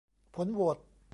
[0.35, 0.77] ผลโหวต